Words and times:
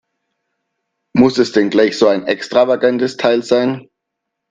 Muss 1.13 1.37
es 1.37 1.51
denn 1.51 1.69
gleich 1.69 1.95
so 1.99 2.07
ein 2.07 2.25
extravagantes 2.25 3.17
Teil 3.17 3.43
sein? 3.43 3.87